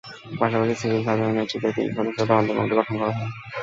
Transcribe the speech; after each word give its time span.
পাশাপাশি 0.39 0.73
সিভিল 0.81 1.01
সার্জনের 1.05 1.35
নেতৃত্বে 1.37 1.69
তিন 1.75 1.87
সদস্যের 1.95 2.27
তদন্ত 2.29 2.49
কমিটি 2.51 2.75
গঠন 2.79 2.95
করা 2.95 3.11
হয়। 3.11 3.29